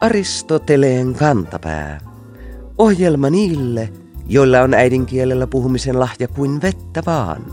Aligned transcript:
Aristoteleen 0.00 1.14
kantapää. 1.14 2.00
Ohjelma 2.78 3.30
niille, 3.30 3.88
joilla 4.28 4.60
on 4.60 4.74
äidinkielellä 4.74 5.46
puhumisen 5.46 6.00
lahja 6.00 6.28
kuin 6.28 6.62
vettä 6.62 7.02
vaan. 7.06 7.44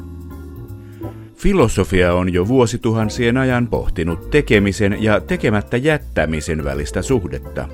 Filosofia 1.36 2.14
on 2.14 2.34
jo 2.34 2.48
vuosituhansien 2.48 3.38
ajan 3.38 3.68
pohtinut 3.68 4.30
tekemisen 4.30 4.98
ja 5.04 5.22
tekemättä 5.22 5.78
jättämisen 5.78 6.64
välistä 6.64 7.02
suhdetta. 7.02 7.70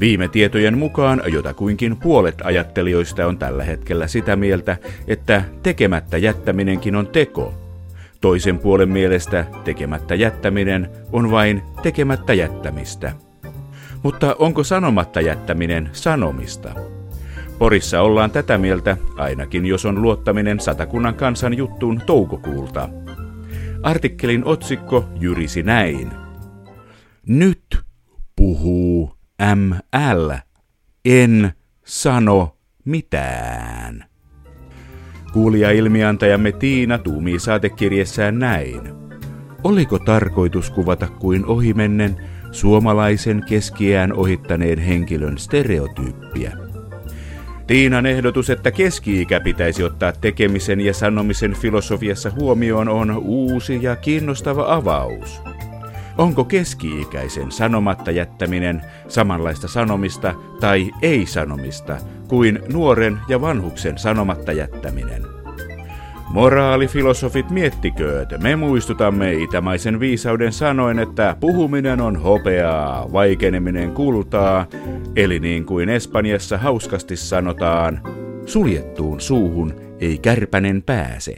Viime 0.00 0.28
tietojen 0.28 0.78
mukaan 0.78 1.22
jotakuinkin 1.26 1.96
puolet 1.96 2.34
ajattelijoista 2.44 3.26
on 3.26 3.38
tällä 3.38 3.64
hetkellä 3.64 4.06
sitä 4.06 4.36
mieltä, 4.36 4.76
että 5.06 5.42
tekemättä 5.62 6.18
jättäminenkin 6.18 6.96
on 6.96 7.06
teko. 7.06 7.67
Toisen 8.20 8.58
puolen 8.58 8.88
mielestä 8.88 9.46
tekemättä 9.64 10.14
jättäminen 10.14 10.90
on 11.12 11.30
vain 11.30 11.62
tekemättä 11.82 12.34
jättämistä. 12.34 13.12
Mutta 14.02 14.36
onko 14.38 14.64
sanomatta 14.64 15.20
jättäminen 15.20 15.90
sanomista? 15.92 16.74
Porissa 17.58 18.00
ollaan 18.00 18.30
tätä 18.30 18.58
mieltä, 18.58 18.96
ainakin 19.16 19.66
jos 19.66 19.86
on 19.86 20.02
luottaminen 20.02 20.60
satakunnan 20.60 21.14
kansan 21.14 21.56
juttuun 21.56 22.02
toukokuulta. 22.06 22.88
Artikkelin 23.82 24.44
otsikko 24.44 25.08
jyrisi 25.20 25.62
näin. 25.62 26.10
Nyt 27.26 27.78
puhuu 28.36 29.14
ML. 29.54 30.30
En 31.04 31.52
sano 31.84 32.56
mitään. 32.84 34.07
Kuulija 35.38 35.70
ilmiantajamme 35.70 36.52
Tiina 36.52 36.98
tuumii 36.98 37.38
saatekirjessään 37.38 38.38
näin. 38.38 38.80
Oliko 39.64 39.98
tarkoitus 39.98 40.70
kuvata 40.70 41.08
kuin 41.08 41.46
ohimennen 41.46 42.16
suomalaisen 42.50 43.44
keskiään 43.48 44.12
ohittaneen 44.12 44.78
henkilön 44.78 45.38
stereotyyppiä? 45.38 46.52
Tiinan 47.66 48.06
ehdotus, 48.06 48.50
että 48.50 48.70
keski-ikä 48.70 49.40
pitäisi 49.40 49.84
ottaa 49.84 50.12
tekemisen 50.12 50.80
ja 50.80 50.94
sanomisen 50.94 51.52
filosofiassa 51.52 52.30
huomioon, 52.30 52.88
on 52.88 53.16
uusi 53.16 53.78
ja 53.82 53.96
kiinnostava 53.96 54.74
avaus. 54.74 55.42
Onko 56.18 56.44
keski-ikäisen 56.44 57.52
sanomatta 57.52 58.10
jättäminen 58.10 58.82
samanlaista 59.08 59.68
sanomista 59.68 60.34
tai 60.60 60.90
ei-sanomista 61.02 61.96
kuin 62.28 62.58
nuoren 62.72 63.18
ja 63.28 63.40
vanhuksen 63.40 63.98
sanomatta 63.98 64.52
jättäminen? 64.52 65.22
Moraalifilosofit 66.30 67.50
miettikööt, 67.50 68.28
me 68.42 68.56
muistutamme 68.56 69.32
itämaisen 69.32 70.00
viisauden 70.00 70.52
sanoen, 70.52 70.98
että 70.98 71.36
puhuminen 71.40 72.00
on 72.00 72.16
hopeaa, 72.16 73.12
vaikeneminen 73.12 73.90
kultaa, 73.90 74.66
eli 75.16 75.40
niin 75.40 75.66
kuin 75.66 75.88
Espanjassa 75.88 76.58
hauskasti 76.58 77.16
sanotaan, 77.16 78.00
suljettuun 78.46 79.20
suuhun 79.20 79.74
ei 80.00 80.18
kärpänen 80.18 80.82
pääse. 80.82 81.34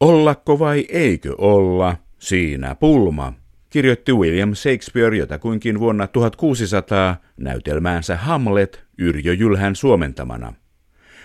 Ollakko 0.00 0.58
vai 0.58 0.86
eikö 0.88 1.34
olla, 1.38 1.96
siinä 2.18 2.74
pulma, 2.74 3.32
kirjoitti 3.78 4.12
William 4.12 4.54
Shakespeare 4.54 5.16
jotakuinkin 5.16 5.80
vuonna 5.80 6.06
1600 6.06 7.16
näytelmäänsä 7.36 8.16
Hamlet 8.16 8.84
Yrjö 8.98 9.32
Jylhän 9.32 9.76
suomentamana. 9.76 10.54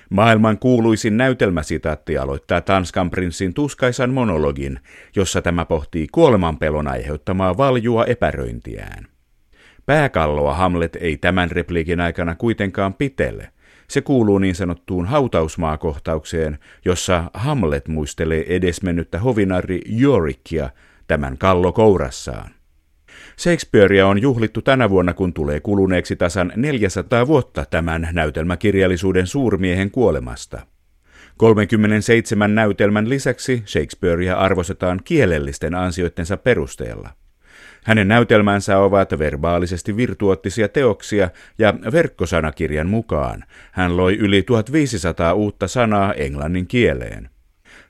Maailman 0.09 0.57
kuuluisin 0.59 1.17
näytelmäsitaatti 1.17 2.17
aloittaa 2.17 2.61
Tanskan 2.61 3.09
prinssin 3.09 3.53
tuskaisan 3.53 4.09
monologin, 4.09 4.79
jossa 5.15 5.41
tämä 5.41 5.65
pohtii 5.65 6.07
kuolemanpelon 6.11 6.87
aiheuttamaa 6.87 7.57
valjua 7.57 8.05
epäröintiään. 8.05 9.07
Pääkalloa 9.85 10.53
Hamlet 10.53 10.97
ei 11.01 11.17
tämän 11.17 11.51
repliikin 11.51 11.99
aikana 11.99 12.35
kuitenkaan 12.35 12.93
pitele. 12.93 13.49
Se 13.87 14.01
kuuluu 14.01 14.37
niin 14.37 14.55
sanottuun 14.55 15.05
hautausmaakohtaukseen, 15.05 16.57
jossa 16.85 17.31
Hamlet 17.33 17.87
muistelee 17.87 18.55
edesmennyttä 18.55 19.19
hovinari 19.19 19.81
Jorikia 19.85 20.69
tämän 21.07 21.37
kallo 21.37 21.71
kourassaan. 21.71 22.51
Shakespearea 23.39 24.07
on 24.07 24.21
juhlittu 24.21 24.61
tänä 24.61 24.89
vuonna, 24.89 25.13
kun 25.13 25.33
tulee 25.33 25.59
kuluneeksi 25.59 26.15
tasan 26.15 26.53
400 26.55 27.27
vuotta 27.27 27.65
tämän 27.69 28.09
näytelmäkirjallisuuden 28.11 29.27
suurmiehen 29.27 29.91
kuolemasta. 29.91 30.67
37 31.37 32.55
näytelmän 32.55 33.09
lisäksi 33.09 33.63
Shakespearea 33.65 34.35
arvostetaan 34.37 34.99
kielellisten 35.03 35.75
ansioittensa 35.75 36.37
perusteella. 36.37 37.09
Hänen 37.83 38.07
näytelmänsä 38.07 38.79
ovat 38.79 39.19
verbaalisesti 39.19 39.97
virtuottisia 39.97 40.69
teoksia 40.69 41.29
ja 41.57 41.73
verkkosanakirjan 41.91 42.89
mukaan 42.89 43.43
hän 43.71 43.97
loi 43.97 44.17
yli 44.17 44.43
1500 44.43 45.33
uutta 45.33 45.67
sanaa 45.67 46.13
englannin 46.13 46.67
kieleen. 46.67 47.32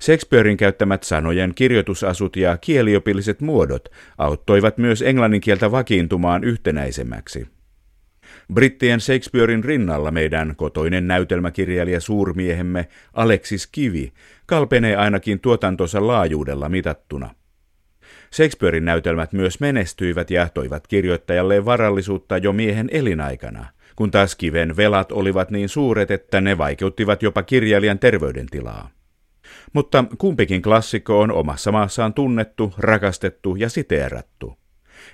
Shakespearein 0.01 0.57
käyttämät 0.57 1.03
sanojen 1.03 1.51
kirjoitusasut 1.55 2.35
ja 2.35 2.57
kieliopilliset 2.57 3.41
muodot 3.41 3.89
auttoivat 4.17 4.77
myös 4.77 5.01
englannin 5.01 5.41
kieltä 5.41 5.71
vakiintumaan 5.71 6.43
yhtenäisemmäksi. 6.43 7.47
Brittien 8.53 9.01
Shakespearein 9.01 9.63
rinnalla 9.63 10.11
meidän 10.11 10.53
kotoinen 10.55 11.07
näytelmäkirjailija 11.07 11.99
suurmiehemme 11.99 12.87
Alexis 13.13 13.67
Kivi 13.67 14.13
kalpenee 14.45 14.95
ainakin 14.95 15.39
tuotantonsa 15.39 16.07
laajuudella 16.07 16.69
mitattuna. 16.69 17.29
Shakespearein 18.33 18.85
näytelmät 18.85 19.33
myös 19.33 19.59
menestyivät 19.59 20.31
ja 20.31 20.49
toivat 20.49 20.87
kirjoittajalle 20.87 21.65
varallisuutta 21.65 22.37
jo 22.37 22.53
miehen 22.53 22.89
elinaikana, 22.91 23.65
kun 23.95 24.11
taas 24.11 24.35
Kiven 24.35 24.77
velat 24.77 25.11
olivat 25.11 25.51
niin 25.51 25.69
suuret, 25.69 26.11
että 26.11 26.41
ne 26.41 26.57
vaikeuttivat 26.57 27.23
jopa 27.23 27.43
kirjailijan 27.43 27.99
terveydentilaa. 27.99 28.89
Mutta 29.73 30.05
kumpikin 30.17 30.61
klassikko 30.61 31.19
on 31.19 31.31
omassa 31.31 31.71
maassaan 31.71 32.13
tunnettu, 32.13 32.73
rakastettu 32.77 33.55
ja 33.55 33.69
siteerattu. 33.69 34.57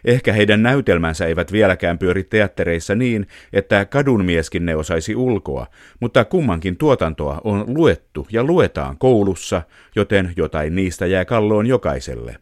Ehkä 0.05 0.33
heidän 0.33 0.63
näytelmänsä 0.63 1.25
eivät 1.25 1.51
vieläkään 1.51 1.99
pyöri 1.99 2.23
teattereissa 2.23 2.95
niin, 2.95 3.27
että 3.53 3.85
kadunmieskin 3.85 4.65
ne 4.65 4.75
osaisi 4.75 5.15
ulkoa, 5.15 5.67
mutta 5.99 6.25
kummankin 6.25 6.77
tuotantoa 6.77 7.41
on 7.43 7.65
luettu 7.67 8.27
ja 8.31 8.43
luetaan 8.43 8.97
koulussa, 8.97 9.61
joten 9.95 10.33
jotain 10.37 10.75
niistä 10.75 11.05
jää 11.05 11.25
kalloon 11.25 11.67
jokaiselle. 11.67 12.35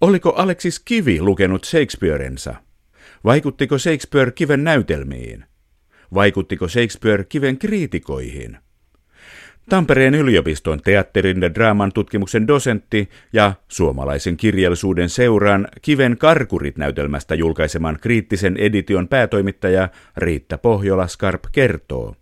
Oliko 0.00 0.32
Alexis 0.32 0.80
Kivi 0.80 1.20
lukenut 1.20 1.64
Shakespearensa? 1.64 2.54
Vaikuttiko 3.24 3.78
Shakespeare 3.78 4.30
kiven 4.30 4.64
näytelmiin? 4.64 5.44
Vaikuttiko 6.14 6.68
Shakespeare 6.68 7.24
kiven 7.24 7.58
kriitikoihin? 7.58 8.58
Tampereen 9.68 10.14
yliopiston 10.14 10.80
teatterin 10.84 11.42
ja 11.42 11.54
draaman 11.54 11.92
tutkimuksen 11.92 12.46
dosentti 12.46 13.10
ja 13.32 13.52
suomalaisen 13.68 14.36
kirjallisuuden 14.36 15.08
seuraan 15.08 15.68
Kiven 15.82 16.18
karkurit 16.18 16.76
näytelmästä 16.76 17.34
julkaiseman 17.34 17.98
kriittisen 18.00 18.56
edition 18.56 19.08
päätoimittaja 19.08 19.88
Riitta 20.16 20.58
Pohjola-Skarp 20.58 21.42
kertoo. 21.52 22.14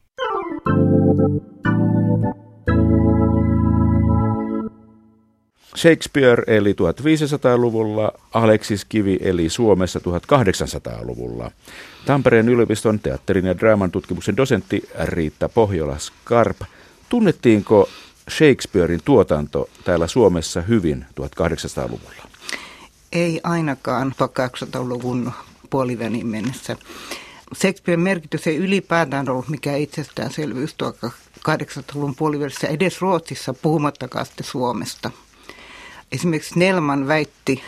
Shakespeare 5.76 6.42
eli 6.46 6.72
1500-luvulla, 6.72 8.12
Alexis 8.34 8.84
Kivi 8.84 9.18
eli 9.20 9.48
Suomessa 9.48 10.00
1800-luvulla. 10.00 11.50
Tampereen 12.06 12.48
yliopiston 12.48 13.00
teatterin 13.00 13.46
ja 13.46 13.58
draaman 13.58 13.90
tutkimuksen 13.90 14.36
dosentti 14.36 14.82
Riitta 15.04 15.48
Pohjola-Skarp– 15.48 16.56
Tunnettiinko 17.14 17.88
Shakespearein 18.30 19.00
tuotanto 19.04 19.68
täällä 19.84 20.06
Suomessa 20.06 20.60
hyvin 20.60 21.06
1800-luvulla? 21.20 22.28
Ei 23.12 23.40
ainakaan 23.42 24.14
1800-luvun 24.14 25.32
puolivälin 25.70 26.26
mennessä. 26.26 26.76
Shakespearen 27.54 28.00
merkitys 28.00 28.46
ei 28.46 28.56
ylipäätään 28.56 29.28
ollut 29.28 29.48
mikään 29.48 29.78
itsestäänselvyys 29.78 30.76
1800-luvun 31.48 32.14
puolivälissä 32.14 32.66
edes 32.66 33.00
Ruotsissa, 33.00 33.54
puhumattakaan 33.54 34.26
sitten 34.26 34.46
Suomesta. 34.46 35.10
Esimerkiksi 36.12 36.58
Nelman 36.58 37.08
väitti 37.08 37.62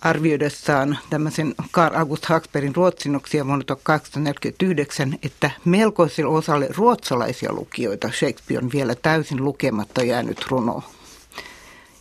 arvioidessaan 0.00 0.98
tämmöisen 1.10 1.54
Karl 1.70 1.96
August 1.96 2.24
Haksbergin 2.24 2.76
ruotsinoksia 2.76 3.46
vuonna 3.46 3.64
1849, 3.64 5.18
että 5.22 5.50
melkoisille 5.64 6.30
osalle 6.30 6.68
ruotsalaisia 6.76 7.52
lukijoita 7.52 8.10
Shakespeare 8.18 8.64
on 8.64 8.72
vielä 8.72 8.94
täysin 8.94 9.44
lukematta 9.44 10.02
jäänyt 10.02 10.46
runo. 10.50 10.82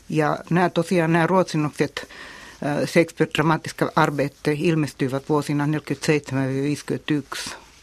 Ja 0.09 0.39
nämä 0.49 0.69
tosiaan 0.69 1.13
nämä 1.13 1.27
ruotsinokset 1.27 2.07
äh, 2.65 2.77
Shakespeare 2.77 3.31
dramatiska 3.33 3.91
arbete 3.95 4.55
ilmestyivät 4.59 5.29
vuosina 5.29 5.65
1947-1951 5.65 5.69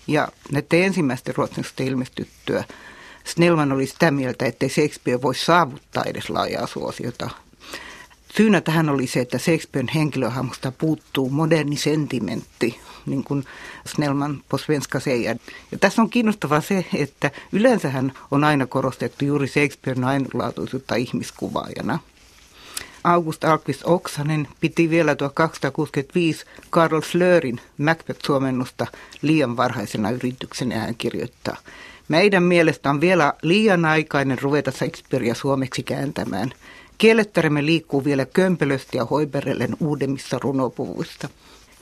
Ja 0.06 0.28
näiden 0.52 0.82
ensimmäisten 0.82 1.36
ruotsiksi 1.36 1.86
ilmestyttyä 1.86 2.64
Snellman 3.24 3.72
oli 3.72 3.86
sitä 3.86 4.10
mieltä, 4.10 4.46
että 4.46 4.68
Shakespeare 4.68 5.22
voi 5.22 5.34
saavuttaa 5.34 6.04
edes 6.06 6.30
laajaa 6.30 6.66
suosiota. 6.66 7.30
Syynä 8.36 8.60
tähän 8.60 8.88
oli 8.88 9.06
se, 9.06 9.20
että 9.20 9.38
Shakespearen 9.38 9.88
henkilöhahmosta 9.94 10.72
puuttuu 10.72 11.30
moderni 11.30 11.76
sentimentti, 11.76 12.80
niin 13.06 13.24
kuin 13.24 13.44
Snellman 13.86 14.42
på 14.48 14.58
svenska 14.58 15.00
säger. 15.00 15.36
Ja 15.72 15.78
tässä 15.78 16.02
on 16.02 16.10
kiinnostavaa 16.10 16.60
se, 16.60 16.86
että 16.94 17.30
yleensähän 17.52 18.12
on 18.30 18.44
aina 18.44 18.66
korostettu 18.66 19.24
juuri 19.24 19.48
Shakespearen 19.48 20.04
ainutlaatuisuutta 20.04 20.94
ihmiskuvaajana. 20.94 21.98
August 23.04 23.44
Alkvist 23.44 23.82
Oksanen 23.84 24.48
piti 24.60 24.90
vielä 24.90 25.14
1265 25.14 26.44
Karl 26.70 27.00
Slörin 27.00 27.60
Macbeth-suomennusta 27.78 28.86
liian 29.22 29.56
varhaisena 29.56 30.10
yrityksenä 30.10 30.78
hän 30.78 30.94
kirjoittaa. 30.94 31.56
Meidän 32.08 32.42
mielestä 32.42 32.90
on 32.90 33.00
vielä 33.00 33.32
liian 33.42 33.84
aikainen 33.84 34.38
ruveta 34.38 34.70
Shakespearea 34.70 35.34
suomeksi 35.34 35.82
kääntämään. 35.82 36.52
Kielettäremme 36.98 37.66
liikkuu 37.66 38.04
vielä 38.04 38.26
kömpelösti 38.26 38.96
ja 38.96 39.04
hoiperellen 39.04 39.76
uudemmissa 39.80 40.38
runopuvuissa. 40.42 41.28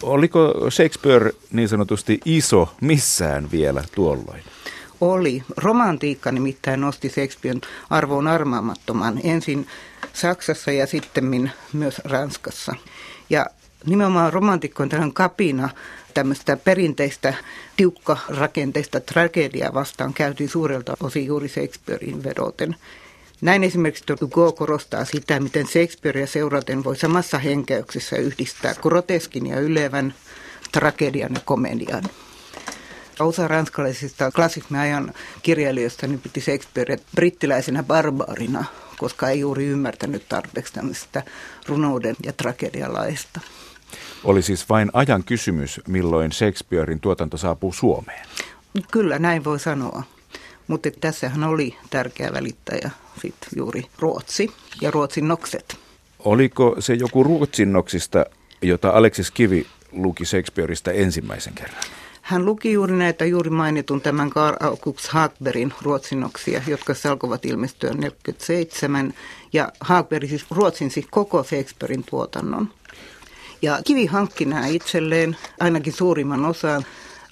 Oliko 0.02 0.70
Shakespeare 0.70 1.30
niin 1.52 1.68
sanotusti 1.68 2.20
iso 2.24 2.74
missään 2.80 3.50
vielä 3.50 3.84
tuolloin? 3.94 4.42
Oli. 5.00 5.42
Romantiikka 5.56 6.32
nimittäin 6.32 6.80
nosti 6.80 7.08
Shakespearen 7.08 7.60
arvoon 7.90 8.28
armaamattoman 8.28 9.20
ensin 9.24 9.66
Saksassa 10.12 10.72
ja 10.72 10.86
sitten 10.86 11.52
myös 11.72 12.00
Ranskassa. 12.04 12.74
Ja 13.30 13.46
nimenomaan 13.86 14.32
romantikko 14.32 14.82
on 14.82 14.88
tähän 14.88 15.12
kapina 15.12 15.68
tämmöistä 16.14 16.56
perinteistä 16.56 17.34
tiukka 17.76 18.16
rakenteista 18.28 19.00
tragediaa 19.00 19.74
vastaan 19.74 20.14
käytiin 20.14 20.48
suurelta 20.48 20.96
osin 21.00 21.26
juuri 21.26 21.48
Shakespearein 21.48 22.24
vedoten. 22.24 22.76
Näin 23.42 23.64
esimerkiksi 23.64 24.04
Hugo 24.20 24.52
korostaa 24.52 25.04
sitä, 25.04 25.40
miten 25.40 25.66
Shakespearea 25.66 26.26
seuraten 26.26 26.84
voi 26.84 26.96
samassa 26.96 27.38
henkeyksessä 27.38 28.16
yhdistää 28.16 28.74
groteskin 28.74 29.46
ja 29.46 29.60
ylevän 29.60 30.14
tragedian 30.72 31.34
ja 31.34 31.40
komedian. 31.44 32.02
Osa 33.20 33.48
ranskalaisista 33.48 34.30
klassisen 34.30 34.78
ajan 34.78 35.12
kirjailijoista 35.42 36.06
niin 36.06 36.20
piti 36.20 36.40
Shakespearea 36.40 36.96
brittiläisenä 37.14 37.82
barbaarina, 37.82 38.64
koska 38.98 39.28
ei 39.28 39.40
juuri 39.40 39.66
ymmärtänyt 39.66 40.28
tarpeeksi 40.28 40.72
tämmöistä 40.72 41.22
runouden 41.66 42.16
ja 42.24 42.32
tragedialaista. 42.32 43.40
Oli 44.24 44.42
siis 44.42 44.68
vain 44.68 44.90
ajan 44.92 45.24
kysymys, 45.24 45.80
milloin 45.88 46.32
Shakespearein 46.32 47.00
tuotanto 47.00 47.36
saapuu 47.36 47.72
Suomeen. 47.72 48.26
Kyllä, 48.90 49.18
näin 49.18 49.44
voi 49.44 49.60
sanoa. 49.60 50.02
Mutta 50.72 50.90
tässähän 51.00 51.44
oli 51.44 51.76
tärkeä 51.90 52.32
välittäjä 52.32 52.90
sit 53.22 53.34
juuri 53.56 53.82
Ruotsi 53.98 54.50
ja 54.80 54.90
Ruotsin 54.90 55.28
nokset. 55.28 55.76
Oliko 56.18 56.76
se 56.78 56.94
joku 56.94 57.24
Ruotsin 57.24 57.72
noksista, 57.72 58.26
jota 58.62 58.90
Aleksis 58.90 59.30
Kivi 59.30 59.66
luki 59.92 60.24
Shakespeareista 60.24 60.92
ensimmäisen 60.92 61.54
kerran? 61.54 61.82
Hän 62.22 62.44
luki 62.44 62.72
juuri 62.72 62.96
näitä 62.96 63.24
juuri 63.24 63.50
mainitun 63.50 64.00
tämän 64.00 64.30
Karl 64.30 64.56
August 64.60 65.08
Hagbergin 65.08 65.74
ruotsinoksia, 65.82 66.62
jotka 66.66 66.94
alkoivat 67.10 67.44
ilmestyä 67.44 67.90
1947. 67.90 69.14
Ja 69.52 69.68
Hagberg 69.80 70.28
siis 70.28 70.46
ruotsinsi 70.50 71.06
koko 71.10 71.44
Shakespearein 71.44 72.04
tuotannon. 72.10 72.68
Ja 73.62 73.80
Kivi 73.84 74.06
hankki 74.06 74.44
nämä 74.44 74.66
itselleen, 74.66 75.36
ainakin 75.60 75.92
suurimman 75.92 76.44
osan. 76.44 76.84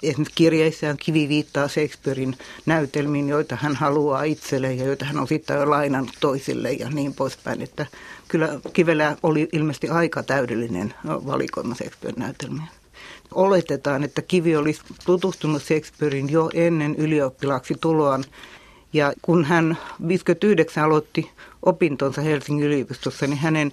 Esimerkiksi 0.03 0.35
kirjeissään 0.35 0.97
Kivi 0.97 1.29
viittaa 1.29 1.67
Shakespearein 1.67 2.37
näytelmiin, 2.65 3.29
joita 3.29 3.55
hän 3.55 3.75
haluaa 3.75 4.23
itselleen 4.23 4.77
ja 4.77 4.85
joita 4.85 5.05
hän 5.05 5.17
on 5.17 5.27
sitten 5.27 5.57
jo 5.57 5.69
lainannut 5.69 6.15
toisille 6.19 6.71
ja 6.71 6.89
niin 6.89 7.13
poispäin. 7.13 7.61
Että 7.61 7.85
kyllä 8.27 8.59
Kivellä 8.73 9.17
oli 9.23 9.49
ilmeisesti 9.53 9.89
aika 9.89 10.23
täydellinen 10.23 10.93
valikoima 11.05 11.75
Shakespearein 11.75 12.19
näytelmiä. 12.19 12.67
Oletetaan, 13.33 14.03
että 14.03 14.21
Kivi 14.21 14.55
olisi 14.55 14.81
tutustunut 15.05 15.63
Shakespearein 15.63 16.29
jo 16.29 16.49
ennen 16.53 16.95
ylioppilaaksi 16.95 17.75
tuloaan. 17.81 18.23
Ja 18.93 19.13
kun 19.21 19.45
hän 19.45 19.77
59 20.07 20.83
aloitti 20.83 21.31
opintonsa 21.63 22.21
Helsingin 22.21 22.65
yliopistossa, 22.65 23.27
niin 23.27 23.37
hänen 23.37 23.71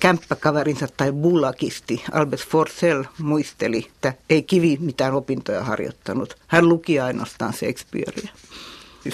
kämppäkaverinsa 0.00 0.88
tai 0.96 1.12
bullakisti 1.12 2.04
Albert 2.12 2.46
Forsell 2.48 3.04
muisteli, 3.18 3.86
että 3.94 4.14
ei 4.30 4.42
Kivi 4.42 4.78
mitään 4.80 5.14
opintoja 5.14 5.64
harjoittanut. 5.64 6.36
Hän 6.46 6.68
luki 6.68 7.00
ainoastaan 7.00 7.52
Shakespearea. 7.52 8.28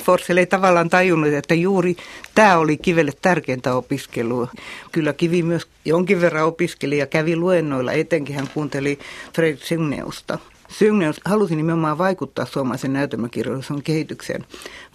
Forsell 0.05 0.39
ei 0.39 0.47
tavallaan 0.47 0.91
tajunnut, 0.91 1.33
että 1.33 1.55
juuri 1.55 1.97
tämä 2.35 2.59
oli 2.59 2.77
Kivelle 2.77 3.13
tärkeintä 3.23 3.75
opiskelua. 3.75 4.49
Kyllä 4.93 5.13
Kivi 5.13 5.43
myös 5.43 5.67
jonkin 5.85 6.21
verran 6.21 6.45
opiskeli 6.45 6.99
ja 6.99 7.07
kävi 7.07 7.37
luennoilla, 7.37 7.93
etenkin 7.93 8.37
hän 8.37 8.49
kuunteli 8.55 8.99
Fred 9.35 9.57
Sygneusta. 9.57 10.39
Syngneus 10.69 11.21
halusi 11.25 11.57
nimenomaan 11.57 11.99
vaikuttaa 11.99 12.47
suomalaisen 12.47 12.93
näytelmäkirjallisuuden 12.93 13.83
kehitykseen 13.83 14.45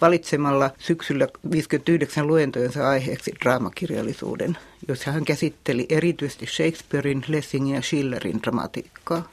valitsemalla 0.00 0.70
syksyllä 0.78 1.28
59 1.50 2.26
luentojensa 2.26 2.88
aiheeksi 2.88 3.32
draamakirjallisuuden, 3.42 4.58
jossa 4.88 5.12
hän 5.12 5.24
käsitteli 5.24 5.86
erityisesti 5.88 6.46
Shakespearein, 6.46 7.24
Lessingin 7.28 7.74
ja 7.74 7.82
Schillerin 7.82 8.42
dramatiikkaa. 8.42 9.28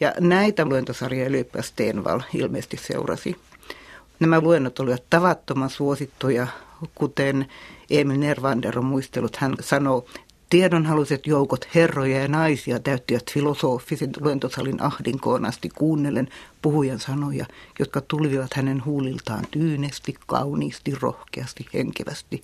Ja 0.00 0.12
näitä 0.20 0.64
luentosarjoja 0.64 1.28
ylioppia 1.28 1.62
Stenval 1.62 2.20
ilmeisesti 2.34 2.76
seurasi. 2.76 3.36
Nämä 4.20 4.40
luennot 4.40 4.80
olivat 4.80 5.02
tavattoman 5.10 5.70
suosittuja, 5.70 6.46
kuten 6.94 7.46
Emil 7.90 8.18
Nervander 8.18 8.78
on 8.78 8.84
muistellut. 8.84 9.36
Hän 9.36 9.54
sanoo, 9.60 10.06
Tiedonhaluiset 10.50 11.26
joukot 11.26 11.68
herroja 11.74 12.20
ja 12.20 12.28
naisia 12.28 12.78
täyttivät 12.78 13.32
filosofisen 13.32 14.10
luentosalin 14.20 14.82
ahdinkoon 14.82 15.44
asti 15.44 15.68
kuunnellen 15.68 16.28
puhujan 16.62 16.98
sanoja, 16.98 17.46
jotka 17.78 18.00
tulivat 18.00 18.54
hänen 18.54 18.84
huuliltaan 18.84 19.44
tyynesti, 19.50 20.14
kauniisti, 20.26 20.94
rohkeasti, 21.00 21.66
henkevästi, 21.74 22.42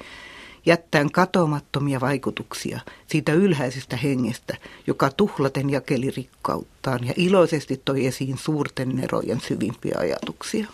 jättäen 0.66 1.12
katomattomia 1.12 2.00
vaikutuksia 2.00 2.80
siitä 3.06 3.32
ylhäisestä 3.32 3.96
hengestä, 3.96 4.56
joka 4.86 5.10
tuhlaten 5.10 5.70
jakeli 5.70 6.10
rikkauttaan 6.10 7.06
ja 7.06 7.14
iloisesti 7.16 7.82
toi 7.84 8.06
esiin 8.06 8.38
suurten 8.38 8.88
nerojen 8.88 9.40
syvimpiä 9.40 9.94
ajatuksia. 9.98 10.66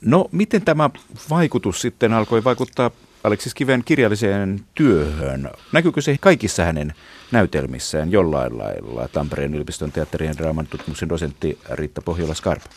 No, 0.00 0.28
miten 0.32 0.62
tämä 0.62 0.90
vaikutus 1.30 1.80
sitten 1.80 2.12
alkoi 2.12 2.44
vaikuttaa 2.44 2.90
Aleksis 3.24 3.54
Kiven 3.54 3.82
kirjalliseen 3.84 4.60
työhön. 4.74 5.50
Näkyykö 5.72 6.00
se 6.00 6.16
kaikissa 6.20 6.64
hänen 6.64 6.94
näytelmissään 7.32 8.12
jollain 8.12 8.58
lailla? 8.58 9.08
Tampereen 9.08 9.54
yliopiston 9.54 9.92
teatterien 9.92 10.36
draaman 10.36 10.66
tutkimuksen 10.66 11.08
dosentti 11.08 11.58
Riitta 11.70 12.02
Pohjola-Skarpa. 12.02 12.68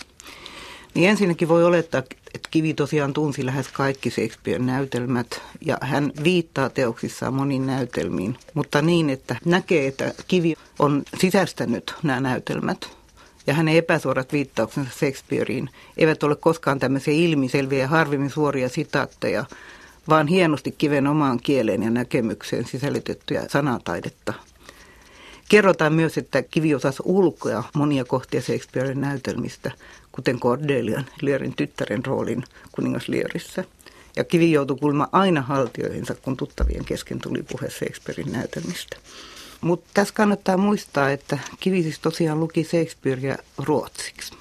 Niin 0.94 1.10
ensinnäkin 1.10 1.48
voi 1.48 1.64
olettaa, 1.64 2.04
että 2.34 2.50
Kivi 2.52 2.74
tosiaan 2.74 3.14
tunsi 3.14 3.46
lähes 3.46 3.68
kaikki 3.68 4.10
Shakespearen 4.10 4.66
näytelmät 4.66 5.42
ja 5.62 5.78
hän 5.82 6.12
viittaa 6.24 6.70
teoksissaan 6.70 7.34
moniin 7.34 7.68
näytelmiin, 7.68 8.38
mutta 8.54 8.82
niin, 8.82 9.10
että 9.10 9.36
näkee, 9.46 9.88
että 9.88 10.14
Kivi 10.28 10.54
on 10.80 11.04
sisäistänyt 11.18 11.94
nämä 12.04 12.20
näytelmät 12.20 12.90
ja 13.48 13.54
hänen 13.54 13.76
epäsuorat 13.76 14.34
viittauksensa 14.34 14.92
Shakespeareen 14.92 15.70
eivät 15.98 16.24
ole 16.24 16.36
koskaan 16.36 16.80
tämmöisiä 16.80 17.14
ilmiselviä 17.14 17.80
ja 17.80 17.88
harvemmin 17.88 18.30
suoria 18.30 18.70
sitaatteja, 18.70 19.46
vaan 20.10 20.28
hienosti 20.28 20.72
kiven 20.72 21.08
omaan 21.08 21.40
kieleen 21.40 21.84
ja 21.84 21.90
näkemykseen 21.90 22.66
sisällytettyä 22.66 23.46
sanataidetta. 23.48 24.34
Kerrotaan 25.50 25.94
myös, 25.94 26.18
että 26.18 26.42
Kivi 26.42 26.76
osasi 26.76 27.04
ulkoa 27.06 27.64
monia 27.76 28.06
kohtia 28.06 28.42
Shakespearen 28.42 29.02
näytelmistä, 29.02 29.72
kuten 30.12 30.40
Cordelian, 30.40 31.06
Learin 31.22 31.56
tyttären 31.56 32.06
roolin 32.06 32.44
kuningas 32.72 33.08
Learissä. 33.08 33.64
Ja 34.16 34.24
Kivi 34.24 34.52
joutui 34.52 34.78
kuulemma 34.78 35.08
aina 35.12 35.42
haltioihinsa, 35.42 36.16
kun 36.16 36.38
tuttavien 36.38 36.86
kesken 36.86 37.20
tuli 37.20 37.44
puhe 37.52 37.70
Shakespearein 37.70 38.32
näytelmistä. 38.32 38.98
Mutta 39.62 39.90
tässä 39.94 40.14
kannattaa 40.14 40.58
muistaa, 40.58 41.12
että 41.12 41.40
Kivi 41.60 41.84
siis 41.84 42.00
tosiaan 42.00 42.40
luki 42.40 42.64
Shakespearea 42.64 43.38
ruotsiksi. 43.58 44.34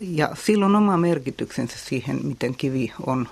Ja 0.00 0.30
silloin 0.44 0.76
oma 0.76 0.96
merkityksensä 0.96 1.78
siihen, 1.78 2.20
miten 2.26 2.54
Kivi 2.54 2.92
on 3.06 3.28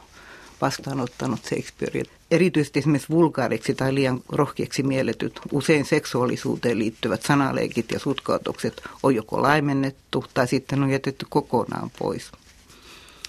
vastaanottanut 0.60 1.44
Shakespearea. 1.44 2.04
Erityisesti 2.30 2.78
esimerkiksi 2.78 3.08
vulgaariksi 3.08 3.74
tai 3.74 3.94
liian 3.94 4.20
rohkeaksi 4.28 4.82
mielletyt, 4.82 5.40
usein 5.52 5.84
seksuaalisuuteen 5.84 6.78
liittyvät 6.78 7.22
sanaleikit 7.22 7.90
ja 7.90 7.98
sutkautukset 7.98 8.82
on 9.02 9.14
joko 9.14 9.42
laimennettu 9.42 10.24
tai 10.34 10.48
sitten 10.48 10.82
on 10.82 10.90
jätetty 10.90 11.26
kokonaan 11.28 11.90
pois. 11.98 12.32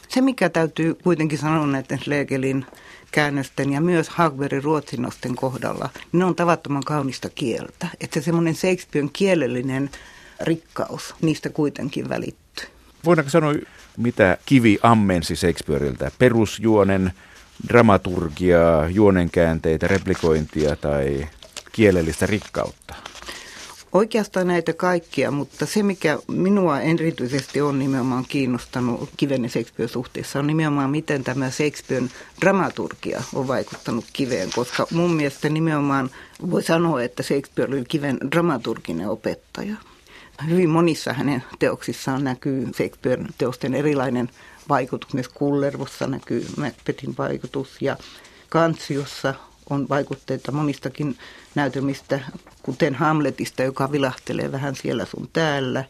Se, 0.07 0.21
mikä 0.21 0.49
täytyy 0.49 0.93
kuitenkin 0.93 1.37
sanoa 1.37 1.67
näiden 1.67 1.99
Schlegelin 1.99 2.65
käännösten 3.11 3.73
ja 3.73 3.81
myös 3.81 4.09
Hagbergin 4.09 4.63
ruotsinosten 4.63 5.35
kohdalla, 5.35 5.89
niin 5.95 6.19
ne 6.19 6.25
on 6.25 6.35
tavattoman 6.35 6.83
kaunista 6.83 7.29
kieltä. 7.29 7.87
Että 8.01 8.21
semmoinen 8.21 8.55
Shakespearen 8.55 9.09
kielellinen 9.13 9.89
rikkaus 10.41 11.15
niistä 11.21 11.49
kuitenkin 11.49 12.09
välittyy. 12.09 12.74
Voidaanko 13.05 13.29
sanoa, 13.29 13.53
mitä 13.97 14.37
Kivi 14.45 14.79
ammensi 14.83 15.35
Shakespeareiltä? 15.35 16.11
Perusjuonen, 16.19 17.11
dramaturgiaa, 17.67 18.89
juonenkäänteitä, 18.89 19.87
replikointia 19.87 20.75
tai 20.75 21.27
kielellistä 21.71 22.25
rikkautta? 22.25 22.95
Oikeastaan 23.91 24.47
näitä 24.47 24.73
kaikkia, 24.73 25.31
mutta 25.31 25.65
se 25.65 25.83
mikä 25.83 26.19
minua 26.27 26.79
erityisesti 26.79 27.61
on 27.61 27.79
nimenomaan 27.79 28.25
kiinnostanut 28.29 29.09
Kiven 29.17 29.43
ja 29.43 29.49
Shakespeare 29.49 29.91
suhteessa 29.91 30.39
on 30.39 30.47
nimenomaan 30.47 30.89
miten 30.89 31.23
tämä 31.23 31.49
Shakespearen 31.49 32.11
dramaturgia 32.41 33.23
on 33.33 33.47
vaikuttanut 33.47 34.05
Kiveen, 34.13 34.49
koska 34.55 34.87
mun 34.91 35.13
mielestä 35.13 35.49
nimenomaan 35.49 36.09
voi 36.51 36.63
sanoa, 36.63 37.03
että 37.03 37.23
Shakespeare 37.23 37.73
oli 37.73 37.85
Kiven 37.87 38.17
dramaturginen 38.31 39.09
opettaja. 39.09 39.75
Hyvin 40.49 40.69
monissa 40.69 41.13
hänen 41.13 41.43
teoksissaan 41.59 42.23
näkyy 42.23 42.67
Shakespearen 42.77 43.27
teosten 43.37 43.73
erilainen 43.73 44.29
vaikutus. 44.69 45.13
Myös 45.13 45.29
Kullervossa 45.29 46.07
näkyy 46.07 46.45
Macbethin 46.57 47.15
vaikutus 47.17 47.81
ja 47.81 47.97
Kantsiossa 48.49 49.33
on 49.69 49.89
vaikutteita 49.89 50.51
monistakin 50.51 51.17
näytelmistä, 51.55 52.19
kuten 52.63 52.95
Hamletista, 52.95 53.63
joka 53.63 53.91
vilahtelee 53.91 54.51
vähän 54.51 54.75
siellä 54.75 55.05
sun 55.05 55.29
täällä. 55.33 55.83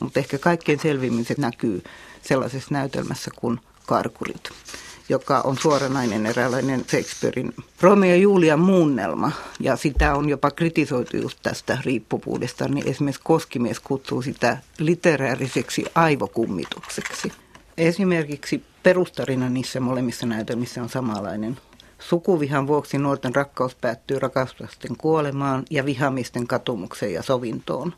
Mutta 0.00 0.20
ehkä 0.20 0.38
kaikkein 0.38 0.80
selvimmin 0.80 1.24
se 1.24 1.34
näkyy 1.38 1.82
sellaisessa 2.22 2.74
näytelmässä 2.74 3.30
kuin 3.36 3.60
Karkurit, 3.86 4.50
joka 5.08 5.40
on 5.40 5.58
suoranainen 5.58 6.26
eräänlainen 6.26 6.84
Shakespearein 6.90 7.54
Romeo 7.80 8.10
ja 8.10 8.16
Julia 8.16 8.56
muunnelma. 8.56 9.32
Ja 9.60 9.76
sitä 9.76 10.14
on 10.14 10.28
jopa 10.28 10.50
kritisoitu 10.50 11.16
just 11.16 11.38
tästä 11.42 11.78
riippuvuudesta, 11.84 12.68
niin 12.68 12.88
esimerkiksi 12.88 13.22
Koskimies 13.24 13.80
kutsuu 13.80 14.22
sitä 14.22 14.58
literääriseksi 14.78 15.84
aivokummitukseksi. 15.94 17.32
Esimerkiksi 17.78 18.62
perustarina 18.82 19.48
niissä 19.48 19.80
molemmissa 19.80 20.26
näytelmissä 20.26 20.82
on 20.82 20.88
samanlainen 20.88 21.56
Sukuvihan 21.98 22.66
vuoksi 22.66 22.98
nuorten 22.98 23.34
rakkaus 23.34 23.74
päättyy 23.74 24.18
rakastusten 24.18 24.96
kuolemaan 24.96 25.64
ja 25.70 25.84
vihamisten 25.84 26.46
katumukseen 26.46 27.12
ja 27.12 27.22
sovintoon. 27.22 27.94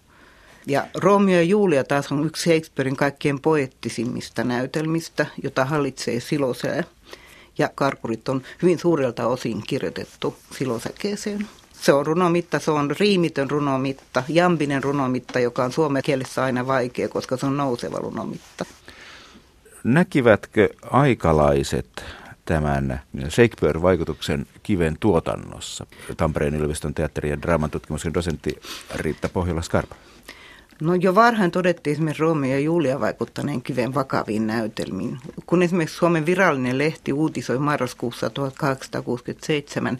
Ja 0.67 0.87
Romeo 0.95 1.35
ja 1.37 1.43
Julia 1.43 1.85
taas 1.85 2.13
on 2.13 2.27
yksi 2.27 2.43
Shakespearein 2.43 2.97
kaikkien 2.97 3.41
poettisimmista 3.41 4.45
näytelmistä, 4.45 5.27
jota 5.43 5.65
hallitsee 5.65 6.21
silosää. 6.21 6.85
Ja 7.59 7.71
karkurit 7.75 8.29
on 8.29 8.43
hyvin 8.63 8.79
suurelta 8.79 9.27
osin 9.27 9.63
kirjoitettu 9.67 10.37
silosäkeeseen. 10.59 11.49
Se 11.73 11.93
on 11.93 12.07
runomitta, 12.07 12.59
se 12.59 12.71
on 12.71 12.91
riimitön 13.01 13.51
runomitta, 13.51 14.23
jambinen 14.29 14.83
runomitta, 14.83 15.41
joka 15.41 15.65
on 15.65 15.73
suomen 15.73 16.03
kielessä 16.03 16.45
aina 16.45 16.67
vaikea, 16.67 17.09
koska 17.09 17.37
se 17.37 17.47
on 17.47 17.57
nouseva 17.57 17.99
runomitta. 17.99 18.65
Näkivätkö 19.85 20.69
aikalaiset 20.91 22.05
tämän 22.45 23.01
Shakespeare-vaikutuksen 23.29 24.47
kiven 24.63 24.97
tuotannossa? 25.01 25.87
Tampereen 26.17 26.55
yliopiston 26.55 26.95
teatteri- 26.95 27.31
ja 27.31 27.43
draamatutkimuksen 27.43 28.15
dosentti 28.15 28.61
Riitta 28.95 29.29
Pohjola-Skarpa. 29.29 29.95
No 30.81 30.95
jo 30.95 31.15
varhain 31.15 31.51
todettiin 31.51 31.93
esimerkiksi 31.93 32.23
Romeo 32.23 32.51
ja 32.51 32.61
Julia 32.61 33.01
vaikuttaneen 33.01 33.63
kiven 33.63 33.95
vakaviin 33.95 34.47
näytelmiin. 34.47 35.19
Kun 35.47 35.63
esimerkiksi 35.63 35.97
Suomen 35.97 36.27
virallinen 36.27 36.79
lehti 36.79 37.13
uutisoi 37.13 37.59
marraskuussa 37.59 38.31
1867 38.31 39.99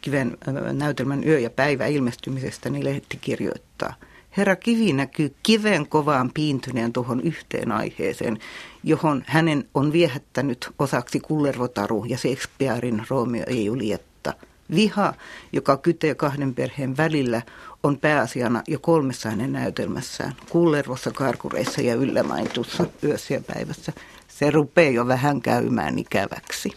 kiven 0.00 0.36
näytelmän 0.72 1.24
yö 1.26 1.38
ja 1.38 1.50
päivä 1.50 1.86
ilmestymisestä, 1.86 2.70
niin 2.70 2.84
lehti 2.84 3.16
kirjoittaa– 3.16 3.94
Herra 4.36 4.56
Kivi 4.56 4.92
näkyy 4.92 5.34
kiven 5.42 5.86
kovaan 5.86 6.30
piintyneen 6.34 6.92
tuohon 6.92 7.20
yhteen 7.20 7.72
aiheeseen, 7.72 8.38
johon 8.84 9.24
hänen 9.26 9.64
on 9.74 9.92
viehättänyt 9.92 10.70
osaksi 10.78 11.20
Kullervotaru 11.20 12.04
ja 12.04 12.18
Shakespearein 12.18 13.02
Romeo 13.08 13.44
ja 13.48 13.62
Julietta. 13.62 14.34
Viha, 14.74 15.14
joka 15.52 15.76
kytee 15.76 16.14
kahden 16.14 16.54
perheen 16.54 16.96
välillä, 16.96 17.42
on 17.82 17.98
pääasiana 17.98 18.62
jo 18.68 18.78
kolmessa 18.78 19.30
hänen 19.30 19.52
näytelmässään. 19.52 20.32
Kullervossa, 20.48 21.10
Karkureissa 21.10 21.80
ja 21.80 21.94
yllämainitussa 21.94 22.86
yössä 23.04 23.34
ja 23.34 23.40
päivässä. 23.54 23.92
Se 24.28 24.50
rupeaa 24.50 24.90
jo 24.90 25.06
vähän 25.06 25.42
käymään 25.42 25.98
ikäväksi. 25.98 26.72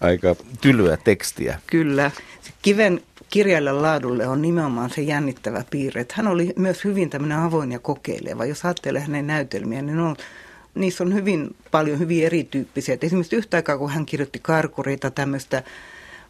Aika 0.00 0.36
tylyä 0.60 0.96
tekstiä. 0.96 1.60
Kyllä. 1.66 2.10
Kiven 2.62 3.00
kirjailijan 3.30 3.82
laadulle 3.82 4.26
on 4.26 4.42
nimenomaan 4.42 4.90
se 4.90 5.02
jännittävä 5.02 5.64
piirre. 5.70 6.00
Että 6.00 6.14
hän 6.16 6.26
oli 6.26 6.52
myös 6.56 6.84
hyvin 6.84 7.10
tämmöinen 7.10 7.38
avoin 7.38 7.72
ja 7.72 7.78
kokeileva. 7.78 8.44
Jos 8.44 8.64
ajattelee 8.64 9.00
hänen 9.00 9.26
näytelmiä, 9.26 9.82
niin 9.82 9.98
on, 9.98 10.16
niissä 10.74 11.04
on 11.04 11.14
hyvin 11.14 11.56
paljon 11.70 11.98
hyvin 11.98 12.26
erityyppisiä. 12.26 12.94
Et 12.94 13.04
esimerkiksi 13.04 13.36
yhtä 13.36 13.56
aikaa, 13.56 13.78
kun 13.78 13.90
hän 13.90 14.06
kirjoitti 14.06 14.38
karkureita, 14.42 15.10
tämmöistä 15.10 15.62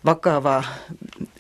vakavaa 0.07 0.65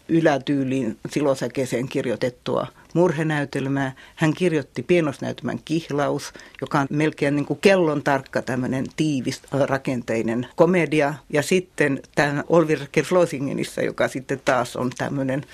ylätyyliin 0.08 0.98
silosäkeeseen 1.10 1.88
kirjoitettua 1.88 2.66
murhenäytelmää. 2.94 3.92
Hän 4.16 4.34
kirjoitti 4.34 4.82
pienosnäytelmän 4.82 5.60
Kihlaus, 5.64 6.32
joka 6.60 6.80
on 6.80 6.86
melkein 6.90 7.36
niin 7.36 7.46
kuin 7.46 7.60
kellon 7.60 8.02
tarkka 8.02 8.42
tämmöinen 8.42 8.86
tiivis 8.96 9.42
rakenteinen 9.52 10.46
komedia. 10.56 11.14
Ja 11.30 11.42
sitten 11.42 12.00
tämä 12.14 12.44
Olvir 12.48 12.80
Flosingenissa, 13.04 13.82
joka 13.82 14.08
sitten 14.08 14.40
taas 14.44 14.76
on 14.76 14.90
tämmöinen 14.98 15.44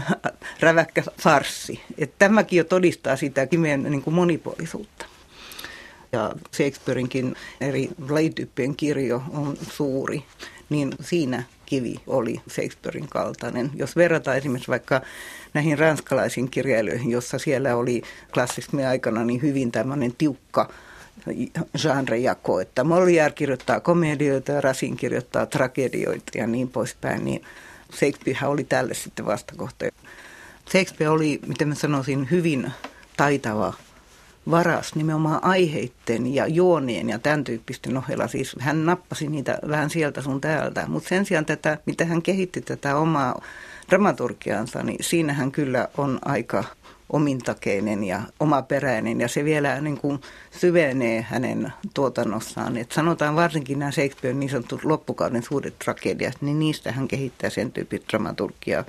räväkkä 0.60 1.02
farssi. 1.22 1.80
Et 1.98 2.12
tämäkin 2.18 2.56
jo 2.56 2.64
todistaa 2.64 3.16
sitä 3.16 3.46
kimeen 3.46 3.82
niin 3.82 4.02
kuin 4.02 4.14
monipuolisuutta. 4.14 5.06
Ja 6.12 6.32
Shakespeareinkin 6.56 7.36
eri 7.60 7.90
lajityyppien 8.08 8.76
kirjo 8.76 9.22
on 9.32 9.56
suuri, 9.70 10.24
niin 10.70 10.92
siinä 11.00 11.42
kivi 11.66 11.94
oli 12.06 12.40
Shakespearein 12.50 13.08
kaltainen. 13.08 13.70
Jos 13.74 13.96
verrataan 13.96 14.36
esimerkiksi 14.36 14.70
vaikka 14.70 15.00
näihin 15.54 15.78
ranskalaisiin 15.78 16.50
kirjailijoihin, 16.50 17.10
jossa 17.10 17.38
siellä 17.38 17.76
oli 17.76 18.02
klassismin 18.34 18.86
aikana 18.86 19.24
niin 19.24 19.42
hyvin 19.42 19.72
tämmöinen 19.72 20.14
tiukka 20.18 20.70
genrejako, 21.82 22.60
että 22.60 22.82
Molière 22.82 23.32
kirjoittaa 23.34 23.80
komedioita 23.80 24.52
ja 24.52 24.60
Rasin 24.60 24.96
kirjoittaa 24.96 25.46
tragedioita 25.46 26.38
ja 26.38 26.46
niin 26.46 26.68
poispäin, 26.68 27.24
niin 27.24 27.42
Shakespeare 27.94 28.46
oli 28.46 28.64
tälle 28.64 28.94
sitten 28.94 29.26
vastakohta. 29.26 29.84
Shakespeare 30.70 31.10
oli, 31.10 31.40
miten 31.46 31.68
mä 31.68 31.74
sanoisin, 31.74 32.28
hyvin 32.30 32.72
taitava 33.16 33.74
varas 34.50 34.94
nimenomaan 34.94 35.44
aiheitten 35.44 36.34
ja 36.34 36.46
juonien 36.46 37.08
ja 37.08 37.18
tämän 37.18 37.44
tyyppisten 37.44 37.96
ohella. 37.96 38.28
Siis 38.28 38.56
hän 38.58 38.86
nappasi 38.86 39.28
niitä 39.28 39.58
vähän 39.68 39.90
sieltä 39.90 40.22
sun 40.22 40.40
täältä, 40.40 40.84
mutta 40.88 41.08
sen 41.08 41.26
sijaan 41.26 41.46
tätä, 41.46 41.78
mitä 41.86 42.04
hän 42.04 42.22
kehitti 42.22 42.60
tätä 42.60 42.96
omaa 42.96 43.42
dramaturgiansa, 43.90 44.82
niin 44.82 45.04
siinähän 45.04 45.52
kyllä 45.52 45.88
on 45.98 46.18
aika 46.24 46.64
omintakeinen 47.12 48.04
ja 48.04 48.20
omaperäinen 48.40 49.20
ja 49.20 49.28
se 49.28 49.44
vielä 49.44 49.80
niin 49.80 49.98
kuin 49.98 50.20
syvenee 50.50 51.22
hänen 51.22 51.72
tuotannossaan. 51.94 52.76
Et 52.76 52.92
sanotaan 52.92 53.36
varsinkin 53.36 53.78
nämä 53.78 53.90
Shakespeare 53.90 54.36
niin 54.36 54.50
sanotut 54.50 54.84
loppukauden 54.84 55.42
suuret 55.42 55.78
tragediat, 55.78 56.36
niin 56.40 56.58
niistä 56.58 56.92
hän 56.92 57.08
kehittää 57.08 57.50
sen 57.50 57.72
tyyppistä 57.72 58.06
dramaturgiaa, 58.08 58.84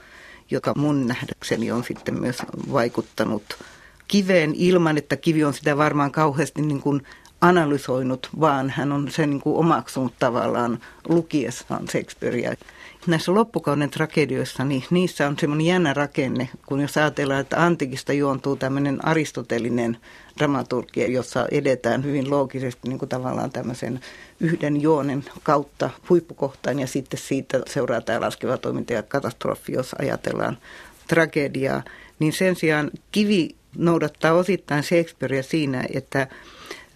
joka 0.52 0.74
mun 0.76 1.08
nähdäkseni 1.08 1.72
on 1.72 1.84
sitten 1.84 2.20
myös 2.20 2.38
vaikuttanut 2.72 3.44
kiveen 4.12 4.54
ilman, 4.56 4.98
että 4.98 5.18
kivi 5.18 5.44
on 5.44 5.54
sitä 5.54 5.78
varmaan 5.78 6.12
kauheasti 6.12 6.62
niin 6.62 6.82
kuin 6.82 7.02
analysoinut, 7.42 8.30
vaan 8.40 8.70
hän 8.70 8.92
on 8.92 9.12
sen 9.12 9.30
niin 9.30 9.42
kuin 9.42 9.58
omaksunut 9.58 10.14
tavallaan 10.20 10.80
lukiessaan 11.10 11.88
Shakespearea. 11.88 12.54
Näissä 13.08 13.34
loppukauden 13.34 13.90
tragedioissa, 13.90 14.64
niin 14.64 14.84
niissä 14.90 15.28
on 15.28 15.36
semmoinen 15.40 15.68
jännä 15.68 15.94
rakenne, 15.94 16.50
kun 16.66 16.82
jos 16.82 16.98
ajatellaan, 16.98 17.40
että 17.40 17.66
antiikista 17.66 18.14
juontuu 18.14 18.56
tämmöinen 18.56 19.06
aristotelinen 19.06 19.98
dramaturgia, 20.38 21.08
jossa 21.08 21.48
edetään 21.52 22.04
hyvin 22.04 22.30
loogisesti 22.30 22.90
niin 22.90 23.00
kuin 23.00 23.10
tavallaan 23.10 23.52
tämmöisen 23.52 24.00
yhden 24.40 24.82
juonen 24.82 25.24
kautta 25.44 25.90
huippukohtaan 26.10 26.80
ja 26.80 26.88
sitten 26.88 27.20
siitä 27.20 27.62
seuraa 27.68 28.02
tämä 28.02 28.22
laskeva 28.22 28.58
toiminta 28.58 28.94
ja 28.94 29.04
katastrofi, 29.04 29.72
jos 29.72 29.96
ajatellaan 30.00 30.58
tragediaa, 31.08 31.84
niin 32.20 32.34
sen 32.34 32.56
sijaan 32.56 32.92
kivi 33.12 33.61
noudattaa 33.78 34.34
osittain 34.34 34.84
Shakespearea 34.84 35.44
siinä, 35.44 35.84
että 35.94 36.28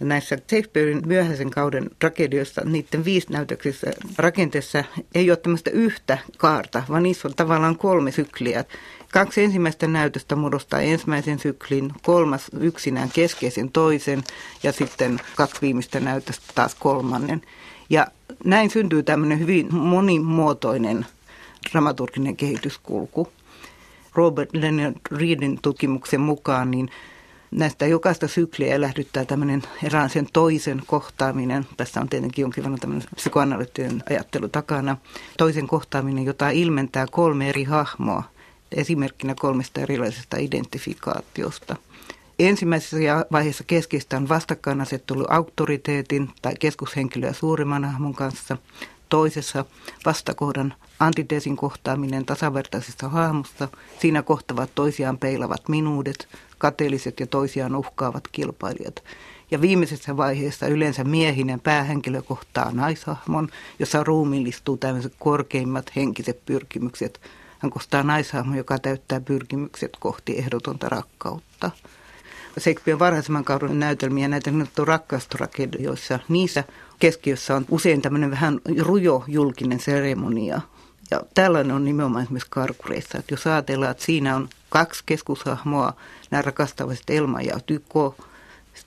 näissä 0.00 0.38
Shakespearein 0.50 1.02
myöhäisen 1.06 1.50
kauden 1.50 1.90
tragedioissa, 1.98 2.62
niiden 2.64 3.04
viisi 3.04 3.32
näytöksissä 3.32 3.86
rakenteessa 4.18 4.84
ei 5.14 5.30
ole 5.30 5.36
tämmöistä 5.36 5.70
yhtä 5.70 6.18
kaarta, 6.36 6.82
vaan 6.88 7.02
niissä 7.02 7.28
on 7.28 7.34
tavallaan 7.34 7.78
kolme 7.78 8.12
sykliä. 8.12 8.64
Kaksi 9.12 9.44
ensimmäistä 9.44 9.86
näytöstä 9.86 10.36
muodostaa 10.36 10.80
ensimmäisen 10.80 11.38
syklin, 11.38 11.92
kolmas 12.02 12.50
yksinään 12.60 13.10
keskeisen 13.10 13.72
toisen 13.72 14.24
ja 14.62 14.72
sitten 14.72 15.20
kaksi 15.36 15.60
viimeistä 15.62 16.00
näytöstä 16.00 16.44
taas 16.54 16.74
kolmannen. 16.74 17.42
Ja 17.90 18.06
näin 18.44 18.70
syntyy 18.70 19.02
tämmöinen 19.02 19.38
hyvin 19.40 19.74
monimuotoinen 19.74 21.06
dramaturginen 21.72 22.36
kehityskulku. 22.36 23.28
Robert 24.16 24.50
Leonard 24.52 24.96
Reedin 25.10 25.58
tutkimuksen 25.62 26.20
mukaan, 26.20 26.70
niin 26.70 26.90
Näistä 27.50 27.86
jokaista 27.86 28.28
sykliä 28.28 28.74
elähdyttää 28.74 29.24
tämmöinen 29.24 29.62
sen 30.08 30.26
toisen 30.32 30.82
kohtaaminen. 30.86 31.66
Tässä 31.76 32.00
on 32.00 32.08
tietenkin 32.08 32.42
jonkin 32.42 32.64
verran 32.64 32.80
tämmöinen 32.80 33.08
psykoanalyyttinen 33.14 34.02
ajattelu 34.10 34.48
takana. 34.48 34.96
Toisen 35.38 35.66
kohtaaminen, 35.66 36.24
jota 36.24 36.50
ilmentää 36.50 37.06
kolme 37.10 37.48
eri 37.48 37.64
hahmoa, 37.64 38.22
esimerkkinä 38.72 39.34
kolmesta 39.40 39.80
erilaisesta 39.80 40.36
identifikaatiosta. 40.36 41.76
Ensimmäisessä 42.38 42.96
vaiheessa 43.32 43.64
keskeistä 43.66 44.16
on 44.16 44.28
vastakkainasettelu 44.28 45.24
auktoriteetin 45.28 46.30
tai 46.42 46.54
keskushenkilöä 46.60 47.32
suurimman 47.32 47.84
hahmon 47.84 48.14
kanssa. 48.14 48.56
Toisessa 49.08 49.64
vastakohdan 50.06 50.74
antiteesin 51.00 51.56
kohtaaminen 51.56 52.26
tasavertaisessa 52.26 53.08
hahmossa. 53.08 53.68
Siinä 54.00 54.22
kohtavat 54.22 54.70
toisiaan 54.74 55.18
peilavat 55.18 55.68
minuudet, 55.68 56.28
kateelliset 56.58 57.20
ja 57.20 57.26
toisiaan 57.26 57.76
uhkaavat 57.76 58.28
kilpailijat. 58.32 59.04
Ja 59.50 59.60
viimeisessä 59.60 60.16
vaiheessa 60.16 60.66
yleensä 60.66 61.04
miehinen 61.04 61.60
päähenkilö 61.60 62.22
kohtaa 62.22 62.72
naishahmon, 62.72 63.48
jossa 63.78 64.04
ruumiillistuu 64.04 64.76
tämmöiset 64.76 65.12
korkeimmat 65.18 65.96
henkiset 65.96 66.46
pyrkimykset. 66.46 67.20
Hän 67.58 67.70
kohtaa 67.70 68.02
naishahmon, 68.02 68.56
joka 68.56 68.78
täyttää 68.78 69.20
pyrkimykset 69.20 69.96
kohti 70.00 70.38
ehdotonta 70.38 70.88
rakkautta. 70.88 71.70
Shakespearen 72.60 72.98
varhaisemman 72.98 73.44
kauden 73.44 73.80
näytelmiä, 73.80 74.28
näitä 74.28 74.50
rakkaustragedioissa, 74.84 76.18
niissä 76.28 76.64
keskiössä 76.98 77.56
on 77.56 77.66
usein 77.70 78.02
tämmöinen 78.02 78.30
vähän 78.30 78.60
rujo 78.80 79.24
julkinen 79.26 79.80
seremonia. 79.80 80.60
Ja 81.10 81.20
tällainen 81.34 81.76
on 81.76 81.84
nimenomaan 81.84 82.24
esimerkiksi 82.24 82.50
karkureissa, 82.50 83.18
että 83.18 83.34
jos 83.34 83.46
ajatellaan, 83.46 83.90
että 83.90 84.04
siinä 84.04 84.36
on 84.36 84.48
kaksi 84.68 85.02
keskushahmoa, 85.06 85.92
nämä 86.30 86.42
rakastavat 86.42 86.98
Elma 87.08 87.40
ja 87.40 87.60
Tyko. 87.66 88.16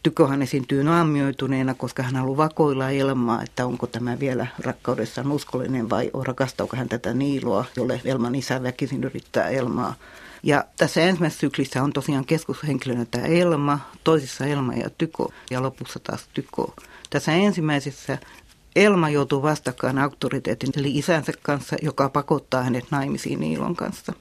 Tykohan 0.03 0.41
esiintyy 0.41 0.83
naamioituneena, 0.83 1.73
koska 1.73 2.03
hän 2.03 2.15
haluaa 2.15 2.37
vakoilla 2.37 2.89
Elmaa, 2.89 3.43
että 3.43 3.65
onko 3.65 3.87
tämä 3.87 4.19
vielä 4.19 4.47
rakkaudessaan 4.59 5.31
uskollinen 5.31 5.89
vai 5.89 6.11
rakastaako 6.23 6.77
hän 6.77 6.89
tätä 6.89 7.13
Niiloa, 7.13 7.65
jolle 7.75 8.01
Elman 8.05 8.35
isä 8.35 8.63
väkisin 8.63 9.03
yrittää 9.03 9.49
Elmaa. 9.49 9.95
Ja 10.43 10.63
tässä 10.77 11.01
ensimmäisessä 11.01 11.39
syklissä 11.39 11.83
on 11.83 11.93
tosiaan 11.93 12.25
keskushenkilönä 12.25 13.05
tämä 13.05 13.25
Elma, 13.25 13.79
toisessa 14.03 14.45
Elma 14.45 14.73
ja 14.73 14.89
Tyko 14.89 15.31
ja 15.51 15.63
lopussa 15.63 15.99
taas 15.99 16.27
Tyko. 16.33 16.73
Tässä 17.09 17.31
ensimmäisessä 17.31 18.17
Elma 18.75 19.09
joutuu 19.09 19.41
vastakkain 19.41 19.97
auktoriteetin 19.97 20.69
eli 20.75 20.97
isänsä 20.97 21.31
kanssa, 21.41 21.75
joka 21.81 22.09
pakottaa 22.09 22.63
hänet 22.63 22.85
naimisiin 22.91 23.39
Niilon 23.39 23.75
kanssa. 23.75 24.13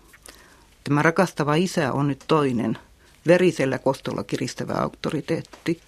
Tämä 0.85 1.03
rakastava 1.03 1.55
isä 1.55 1.93
on 1.93 2.09
nyt 2.09 2.25
toinen, 2.29 2.79
verisellä 3.27 3.79
kostolla 3.79 4.25
kiristävä 4.25 4.73
auktoriteetti. 4.73 5.81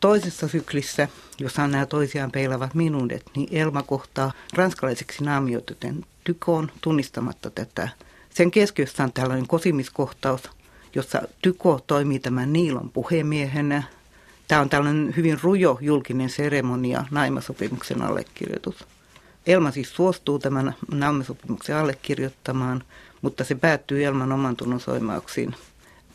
Toisessa 0.00 0.48
syklissä, 0.48 1.08
jossa 1.38 1.62
on 1.62 1.70
nämä 1.70 1.86
toisiaan 1.86 2.30
peilavat 2.30 2.74
minuudet, 2.74 3.22
niin 3.36 3.48
Elma 3.52 3.82
kohtaa 3.82 4.32
ranskalaiseksi 4.52 5.24
naamioituten 5.24 6.04
tykoon 6.24 6.70
tunnistamatta 6.80 7.50
tätä. 7.50 7.88
Sen 8.30 8.50
keskiössä 8.50 9.04
on 9.04 9.12
tällainen 9.12 9.48
kosimiskohtaus, 9.48 10.50
jossa 10.94 11.22
Tyko 11.42 11.80
toimii 11.86 12.18
tämän 12.18 12.52
Niilon 12.52 12.90
puhemiehenä. 12.90 13.82
Tämä 14.48 14.60
on 14.60 14.68
tällainen 14.68 15.14
hyvin 15.16 15.38
rujo 15.42 15.78
julkinen 15.80 16.30
seremonia, 16.30 17.04
naimasopimuksen 17.10 18.02
allekirjoitus. 18.02 18.86
Elma 19.46 19.70
siis 19.70 19.94
suostuu 19.94 20.38
tämän 20.38 20.74
naimasopimuksen 20.92 21.76
allekirjoittamaan, 21.76 22.84
mutta 23.22 23.44
se 23.44 23.54
päättyy 23.54 24.04
Elman 24.04 24.32
oman 24.32 24.56
tunnon 24.56 24.80
soimauksiin. 24.80 25.54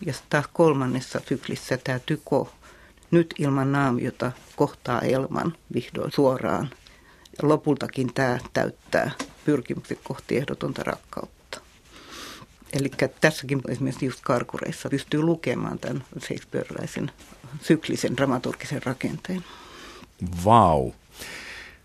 Ja 0.05 0.13
taas 0.29 0.45
kolmannessa 0.53 1.21
syklissä 1.27 1.77
tämä 1.77 1.99
tyko 1.99 2.53
nyt 3.11 3.33
ilman 3.39 3.71
naamiota 3.71 4.31
kohtaa 4.55 5.01
Elman 5.01 5.53
vihdoin 5.73 6.11
suoraan. 6.11 6.69
Ja 7.41 7.47
lopultakin 7.47 8.13
tämä 8.13 8.39
täyttää 8.53 9.11
pyrkimykset 9.45 9.99
kohti 10.03 10.37
ehdotonta 10.37 10.83
rakkautta. 10.83 11.61
Eli 12.73 12.91
tässäkin 13.21 13.61
esimerkiksi 13.67 14.05
just 14.05 14.19
karkureissa 14.23 14.89
pystyy 14.89 15.21
lukemaan 15.21 15.79
tämän 15.79 16.03
Shakespeareläisen 16.19 17.11
syklisen 17.61 18.17
dramaturgisen 18.17 18.83
rakenteen. 18.83 19.43
Vau. 20.45 20.83
Wow. 20.83 20.91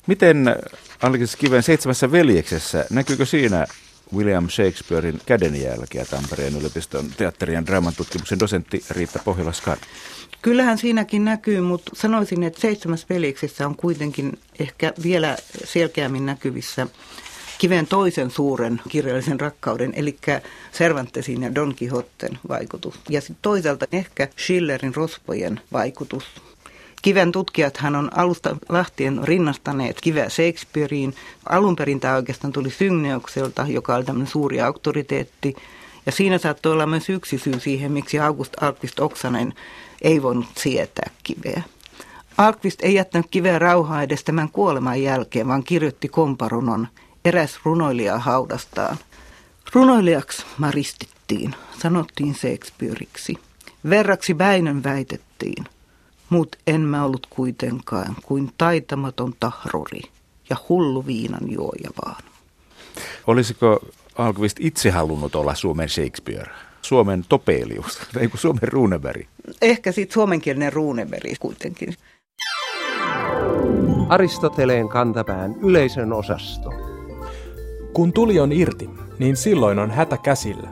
Miten 0.06 0.56
Alkis 1.02 1.36
Kiven 1.36 1.62
seitsemässä 1.62 2.12
veljeksessä, 2.12 2.86
näkyykö 2.90 3.26
siinä 3.26 3.66
William 4.16 4.48
Shakespearein 4.48 5.20
kädenjälkeä 5.26 6.04
Tampereen 6.04 6.56
yliopiston 6.56 7.10
teatterien 7.16 7.56
ja 7.56 7.66
draaman 7.66 7.94
tutkimuksen 7.96 8.40
dosentti 8.40 8.84
Riitta 8.90 9.18
pohjola 9.24 9.52
Kyllähän 10.42 10.78
siinäkin 10.78 11.24
näkyy, 11.24 11.60
mutta 11.60 11.90
sanoisin, 11.94 12.42
että 12.42 12.60
seitsemäs 12.60 13.06
veljeksessä 13.10 13.66
on 13.66 13.76
kuitenkin 13.76 14.38
ehkä 14.58 14.92
vielä 15.02 15.36
selkeämmin 15.64 16.26
näkyvissä 16.26 16.86
kiven 17.58 17.86
toisen 17.86 18.30
suuren 18.30 18.80
kirjallisen 18.88 19.40
rakkauden, 19.40 19.92
eli 19.96 20.16
Cervantesin 20.72 21.42
ja 21.42 21.54
Don 21.54 21.74
Quixoten 21.82 22.38
vaikutus. 22.48 22.94
Ja 23.08 23.20
sitten 23.20 23.42
toisaalta 23.42 23.86
ehkä 23.92 24.28
Schillerin 24.38 24.94
rospojen 24.94 25.60
vaikutus 25.72 26.24
Kiven 27.04 27.32
tutkijathan 27.32 27.96
on 27.96 28.10
alusta 28.14 28.56
lähtien 28.68 29.20
rinnastaneet 29.24 30.00
kiveä 30.00 30.28
Shakespeareen. 30.28 31.14
Alun 31.48 31.76
perin 31.76 32.00
tämä 32.00 32.14
oikeastaan 32.14 32.52
tuli 32.52 32.70
Synneukselta, 32.70 33.66
joka 33.68 33.94
oli 33.94 34.04
tämmöinen 34.04 34.30
suuri 34.30 34.60
auktoriteetti. 34.60 35.56
Ja 36.06 36.12
siinä 36.12 36.38
saattoi 36.38 36.72
olla 36.72 36.86
myös 36.86 37.08
yksi 37.08 37.38
syy 37.38 37.60
siihen, 37.60 37.92
miksi 37.92 38.18
August 38.18 38.62
Alkvist 38.62 39.00
Oksanen 39.00 39.54
ei 40.02 40.22
voinut 40.22 40.46
sietää 40.56 41.10
kiveä. 41.22 41.62
Alkvist 42.38 42.82
ei 42.82 42.94
jättänyt 42.94 43.26
kiveä 43.30 43.58
rauhaa 43.58 44.02
edes 44.02 44.24
tämän 44.24 44.48
kuoleman 44.48 45.02
jälkeen, 45.02 45.48
vaan 45.48 45.64
kirjoitti 45.64 46.08
komparunon 46.08 46.88
eräs 47.24 47.60
runoilija 47.64 48.18
haudastaan. 48.18 48.96
Runoilijaksi 49.72 50.44
maristittiin, 50.58 51.54
sanottiin 51.82 52.34
Shakespeareiksi. 52.34 53.34
Verraksi 53.90 54.38
Väinön 54.38 54.82
väitettiin. 54.82 55.64
Mut 56.30 56.56
en 56.66 56.80
mä 56.80 57.04
ollut 57.04 57.26
kuitenkaan 57.30 58.16
kuin 58.22 58.52
taitamaton 58.58 59.34
tahruri 59.40 60.00
ja 60.50 60.56
hullu 60.68 61.06
viinan 61.06 61.50
juoja 61.50 61.90
vaan. 62.04 62.22
Olisiko 63.26 63.80
Alkvist 64.18 64.56
itse 64.60 64.90
halunnut 64.90 65.34
olla 65.34 65.54
Suomen 65.54 65.88
Shakespeare? 65.88 66.50
Suomen 66.82 67.24
Topelius, 67.28 67.98
tai 68.14 68.30
Suomen 68.34 68.68
Runeberg? 68.68 69.26
Ehkä 69.62 69.92
sitten 69.92 70.14
suomenkielinen 70.14 70.72
Runeberg 70.72 71.38
kuitenkin. 71.40 71.94
Aristoteleen 74.08 74.88
kantapään 74.88 75.54
yleisön 75.62 76.12
osasto. 76.12 76.83
Kun 77.94 78.12
tuli 78.12 78.40
on 78.40 78.52
irti, 78.52 78.90
niin 79.18 79.36
silloin 79.36 79.78
on 79.78 79.90
hätä 79.90 80.16
käsillä. 80.16 80.68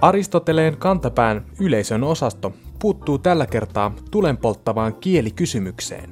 Aristoteleen 0.00 0.76
kantapään 0.76 1.44
yleisön 1.60 2.04
osasto 2.04 2.52
puuttuu 2.78 3.18
tällä 3.18 3.46
kertaa 3.46 3.94
tulenpolttavaan 4.10 4.94
kielikysymykseen. 4.94 6.10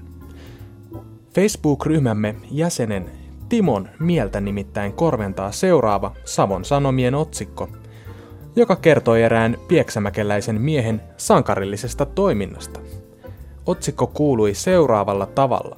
Facebook-ryhmämme 1.34 2.34
jäsenen 2.50 3.10
Timon 3.48 3.88
mieltä 4.00 4.40
nimittäin 4.40 4.92
korventaa 4.92 5.52
seuraava 5.52 6.12
Savon 6.24 6.64
Sanomien 6.64 7.14
otsikko, 7.14 7.68
joka 8.56 8.76
kertoi 8.76 9.22
erään 9.22 9.58
pieksämäkeläisen 9.68 10.60
miehen 10.60 11.02
sankarillisesta 11.16 12.06
toiminnasta. 12.06 12.80
Otsikko 13.66 14.06
kuului 14.06 14.54
seuraavalla 14.54 15.26
tavalla. 15.26 15.76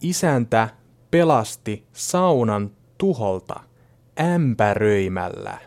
Isäntä 0.00 0.68
pelasti 1.14 1.86
saunan 1.92 2.70
tuholta 2.98 3.60
ämpäröimällä. 4.20 5.58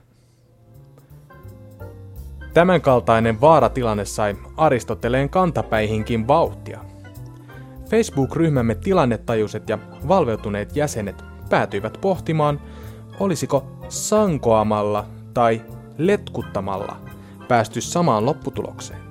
Tämänkaltainen 2.53 3.41
vaaratilanne 3.41 4.05
sai 4.05 4.36
Aristoteleen 4.57 5.29
kantapäihinkin 5.29 6.27
vauhtia. 6.27 6.79
Facebook-ryhmämme 7.89 8.75
tilannetajuiset 8.75 9.69
ja 9.69 9.79
valveutuneet 10.07 10.75
jäsenet 10.75 11.23
päätyivät 11.49 11.97
pohtimaan, 12.01 12.62
olisiko 13.19 13.67
sankoamalla 13.89 15.05
tai 15.33 15.62
letkuttamalla 15.97 16.97
päästy 17.47 17.81
samaan 17.81 18.25
lopputulokseen. 18.25 19.01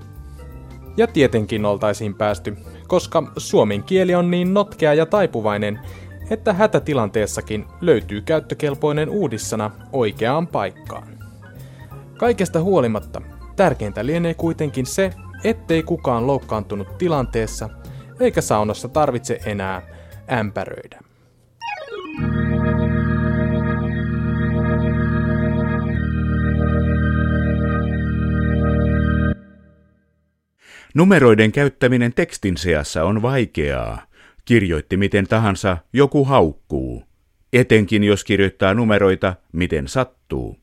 Ja 0.96 1.07
tietenkin 1.07 1.64
oltaisiin 1.64 2.14
päästy, 2.14 2.57
koska 2.88 3.33
suomen 3.37 3.83
kieli 3.83 4.14
on 4.14 4.31
niin 4.31 4.55
notkea 4.55 4.94
ja 4.94 5.07
taipuvainen, 5.07 5.81
että 6.31 6.53
hätätilanteessakin 6.53 7.65
löytyy 7.81 8.21
käyttökelpoinen 8.21 9.09
uudissana 9.09 9.71
oikeaan 9.93 10.47
paikkaan. 10.47 11.09
Kaikesta 12.19 12.61
huolimatta 12.61 13.23
Tärkeintä 13.57 14.07
lienee 14.07 14.35
kuitenkin 14.35 14.87
se, 14.87 15.12
ettei 15.45 15.83
kukaan 15.83 16.27
loukkaantunut 16.27 16.99
tilanteessa, 16.99 17.69
eikä 18.21 18.41
saunassa 18.41 18.89
tarvitse 18.89 19.41
enää 19.47 19.83
ämpäröidä. 20.33 21.01
Numeroiden 30.95 31.53
käyttäminen 31.53 32.12
tekstin 32.15 32.57
seassa 32.57 33.05
on 33.05 33.23
vaikeaa. 33.23 34.03
Kirjoitti 34.47 34.97
miten 34.97 35.27
tahansa, 35.27 35.77
joku 35.93 36.25
haukkuu. 36.25 37.03
Etenkin 37.53 38.05
jos 38.05 38.25
kirjoittaa 38.25 38.75
numeroita, 38.75 39.35
miten 39.53 39.89
sattuu. 39.89 40.57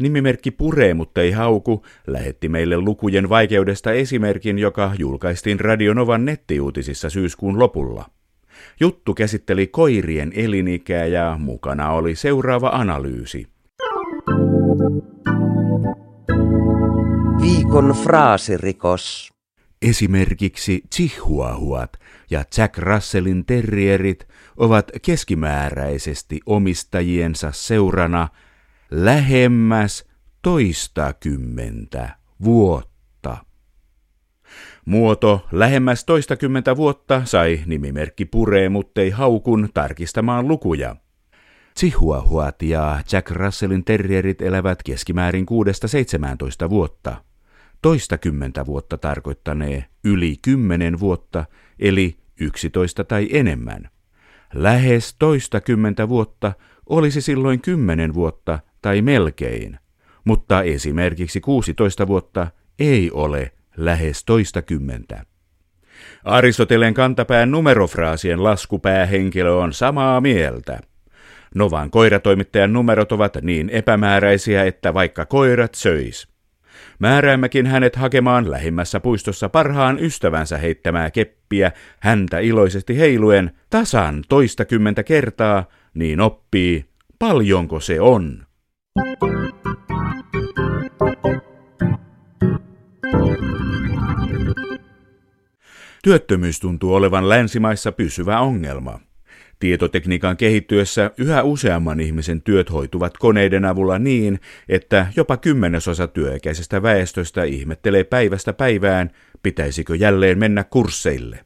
Nimimerkki 0.00 0.50
Puree, 0.50 0.94
mutta 0.94 1.20
ei 1.20 1.30
hauku, 1.30 1.84
lähetti 2.06 2.48
meille 2.48 2.78
lukujen 2.78 3.28
vaikeudesta 3.28 3.92
esimerkin, 3.92 4.58
joka 4.58 4.92
julkaistiin 4.98 5.60
Radionovan 5.60 6.24
nettiuutisissa 6.24 7.10
syyskuun 7.10 7.58
lopulla. 7.58 8.04
Juttu 8.80 9.14
käsitteli 9.14 9.66
koirien 9.66 10.32
elinikää 10.34 11.06
ja 11.06 11.36
mukana 11.38 11.90
oli 11.90 12.14
seuraava 12.14 12.68
analyysi. 12.68 13.46
Viikon 17.42 17.96
fraasirikos. 18.02 19.37
Esimerkiksi 19.82 20.82
Chihuahuat 20.94 21.92
ja 22.30 22.44
Jack 22.56 22.78
Russellin 22.78 23.44
terrierit 23.44 24.28
ovat 24.56 24.90
keskimääräisesti 25.02 26.40
omistajiensa 26.46 27.52
seurana 27.52 28.28
lähemmäs 28.90 30.04
toistakymmentä 30.42 32.16
vuotta. 32.44 33.36
Muoto 34.84 35.46
lähemmäs 35.52 36.04
toistakymmentä 36.04 36.76
vuotta 36.76 37.22
sai 37.24 37.62
nimimerkki 37.66 38.24
Puree, 38.24 38.68
muttei 38.68 39.10
haukun 39.10 39.68
tarkistamaan 39.74 40.48
lukuja. 40.48 40.96
Chihuahuat 41.78 42.62
ja 42.62 43.00
Jack 43.12 43.30
Russellin 43.30 43.84
terrierit 43.84 44.42
elävät 44.42 44.82
keskimäärin 44.82 45.46
6-17 46.66 46.70
vuotta. 46.70 47.27
Toistakymmentä 47.82 48.66
vuotta 48.66 48.98
tarkoittanee 48.98 49.84
yli 50.04 50.36
10 50.42 51.00
vuotta, 51.00 51.44
eli 51.78 52.16
11 52.40 53.04
tai 53.04 53.28
enemmän. 53.32 53.88
Lähes 54.54 55.16
toistakymmentä 55.18 56.08
vuotta 56.08 56.52
olisi 56.88 57.20
silloin 57.20 57.60
10 57.60 58.14
vuotta 58.14 58.58
tai 58.82 59.02
melkein, 59.02 59.78
mutta 60.24 60.62
esimerkiksi 60.62 61.40
16 61.40 62.06
vuotta 62.06 62.46
ei 62.78 63.10
ole 63.10 63.52
lähes 63.76 64.24
toistakymmentä. 64.24 65.24
Aristoteleen 66.24 66.94
kantapään 66.94 67.50
numerofraasien 67.50 68.44
laskupäähenkilö 68.44 69.52
on 69.52 69.72
samaa 69.72 70.20
mieltä. 70.20 70.80
Novan 71.54 71.90
koiratoimittajan 71.90 72.72
numerot 72.72 73.12
ovat 73.12 73.36
niin 73.42 73.70
epämääräisiä, 73.70 74.64
että 74.64 74.94
vaikka 74.94 75.26
koirat 75.26 75.74
söis. 75.74 76.37
Määräämmekin 76.98 77.66
hänet 77.66 77.96
hakemaan 77.96 78.50
lähimmässä 78.50 79.00
puistossa 79.00 79.48
parhaan 79.48 79.98
ystävänsä 79.98 80.58
heittämää 80.58 81.10
keppiä, 81.10 81.72
häntä 82.00 82.38
iloisesti 82.38 82.98
heiluen 82.98 83.50
tasan 83.70 84.24
toistakymmentä 84.28 85.02
kertaa, 85.02 85.64
niin 85.94 86.20
oppii, 86.20 86.84
paljonko 87.18 87.80
se 87.80 88.00
on. 88.00 88.46
Työttömyys 96.02 96.60
tuntuu 96.60 96.94
olevan 96.94 97.28
länsimaissa 97.28 97.92
pysyvä 97.92 98.40
ongelma. 98.40 99.07
Tietotekniikan 99.58 100.36
kehittyessä 100.36 101.10
yhä 101.18 101.42
useamman 101.42 102.00
ihmisen 102.00 102.42
työt 102.42 102.72
hoituvat 102.72 103.18
koneiden 103.18 103.64
avulla 103.64 103.98
niin, 103.98 104.40
että 104.68 105.06
jopa 105.16 105.36
kymmenesosa 105.36 106.06
työikäisestä 106.06 106.82
väestöstä 106.82 107.44
ihmettelee 107.44 108.04
päivästä 108.04 108.52
päivään, 108.52 109.10
pitäisikö 109.42 109.96
jälleen 109.96 110.38
mennä 110.38 110.64
kursseille. 110.64 111.44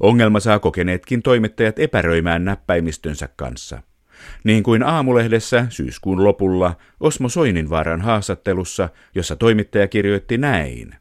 Ongelma 0.00 0.40
saa 0.40 0.58
kokeneetkin 0.58 1.22
toimittajat 1.22 1.78
epäröimään 1.78 2.44
näppäimistönsä 2.44 3.28
kanssa. 3.36 3.82
Niin 4.44 4.62
kuin 4.62 4.82
aamulehdessä 4.82 5.66
syyskuun 5.68 6.24
lopulla 6.24 6.76
Osmo 7.00 7.28
Soininvaaran 7.28 8.00
haastattelussa, 8.00 8.88
jossa 9.14 9.36
toimittaja 9.36 9.88
kirjoitti 9.88 10.38
näin. 10.38 10.94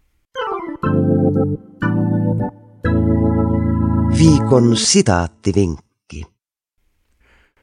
Viikon 4.19 4.77
sitaattivinkki. 4.77 5.88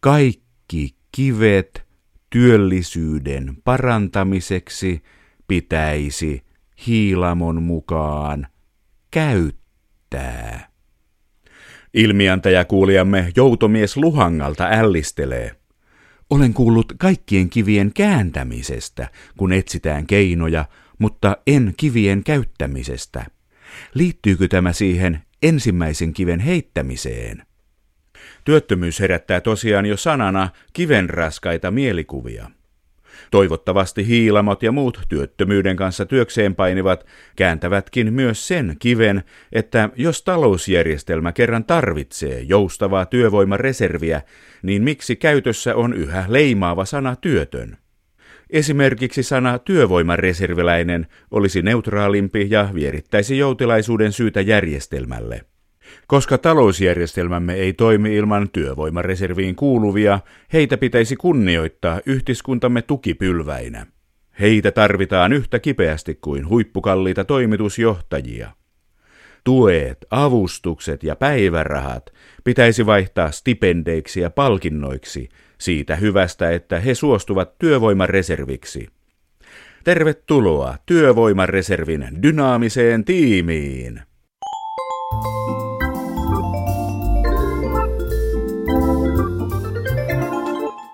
Kaikki 0.06 0.96
kivet 1.12 1.86
työllisyyden 2.30 3.56
parantamiseksi 3.64 5.02
pitäisi 5.48 6.42
Hiilamon 6.86 7.62
mukaan 7.62 8.46
käyttää. 9.10 10.68
Ilmiantajakuulijamme 11.94 13.32
joutomies 13.36 13.96
Luhangalta 13.96 14.68
ällistelee. 14.70 15.50
Olen 16.30 16.54
kuullut 16.54 16.92
kaikkien 16.98 17.50
kivien 17.50 17.92
kääntämisestä, 17.94 19.08
kun 19.38 19.52
etsitään 19.52 20.06
keinoja, 20.06 20.64
mutta 20.98 21.36
en 21.46 21.74
kivien 21.76 22.24
käyttämisestä. 22.24 23.26
Liittyykö 23.94 24.48
tämä 24.48 24.72
siihen 24.72 25.20
ensimmäisen 25.42 26.12
kiven 26.12 26.40
heittämiseen? 26.40 27.46
Työttömyys 28.46 29.00
herättää 29.00 29.40
tosiaan 29.40 29.86
jo 29.86 29.96
sanana 29.96 30.48
kivenraskaita 30.72 31.70
mielikuvia. 31.70 32.50
Toivottavasti 33.30 34.06
hiilamot 34.06 34.62
ja 34.62 34.72
muut 34.72 35.00
työttömyyden 35.08 35.76
kanssa 35.76 36.06
työkseen 36.06 36.54
painivat 36.54 37.06
kääntävätkin 37.36 38.12
myös 38.12 38.48
sen 38.48 38.76
kiven, 38.78 39.22
että 39.52 39.90
jos 39.96 40.22
talousjärjestelmä 40.22 41.32
kerran 41.32 41.64
tarvitsee 41.64 42.40
joustavaa 42.40 43.06
työvoimareserviä, 43.06 44.22
niin 44.62 44.82
miksi 44.82 45.16
käytössä 45.16 45.74
on 45.74 45.94
yhä 45.94 46.24
leimaava 46.28 46.84
sana 46.84 47.16
työtön? 47.16 47.76
Esimerkiksi 48.50 49.22
sana 49.22 49.58
työvoimareserviläinen 49.58 51.06
olisi 51.30 51.62
neutraalimpi 51.62 52.46
ja 52.50 52.68
vierittäisi 52.74 53.38
joutilaisuuden 53.38 54.12
syytä 54.12 54.40
järjestelmälle. 54.40 55.44
Koska 56.06 56.38
talousjärjestelmämme 56.38 57.54
ei 57.54 57.72
toimi 57.72 58.14
ilman 58.16 58.50
työvoimareserviin 58.50 59.56
kuuluvia, 59.56 60.20
heitä 60.52 60.76
pitäisi 60.76 61.16
kunnioittaa 61.16 62.00
yhteiskuntamme 62.06 62.82
tukipylväinä. 62.82 63.86
Heitä 64.40 64.72
tarvitaan 64.72 65.32
yhtä 65.32 65.58
kipeästi 65.58 66.14
kuin 66.14 66.48
huippukalliita 66.48 67.24
toimitusjohtajia. 67.24 68.50
Tuet, 69.44 69.98
avustukset 70.10 71.02
ja 71.02 71.16
päivärahat 71.16 72.12
pitäisi 72.44 72.86
vaihtaa 72.86 73.30
stipendeiksi 73.30 74.20
ja 74.20 74.30
palkinnoiksi 74.30 75.28
siitä 75.58 75.96
hyvästä, 75.96 76.50
että 76.50 76.80
he 76.80 76.94
suostuvat 76.94 77.58
työvoimareserviksi. 77.58 78.88
Tervetuloa 79.84 80.76
työvoimareservin 80.86 82.08
dynaamiseen 82.22 83.04
tiimiin! 83.04 84.02